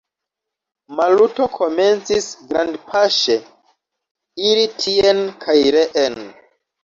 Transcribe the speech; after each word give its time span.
Maluto 0.99 1.45
komencis 1.57 2.29
grandpaŝe 2.53 3.37
iri 4.49 4.63
tien 4.85 5.21
kaj 5.45 5.59
reen. 5.77 6.19